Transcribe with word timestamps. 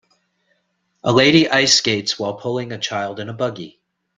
A 1.03 1.11
lady 1.13 1.47
ice 1.47 1.75
skates 1.75 2.17
while 2.17 2.33
pulling 2.33 2.71
a 2.71 2.79
child 2.79 3.19
in 3.19 3.29
a 3.29 3.33
buggy. 3.33 3.79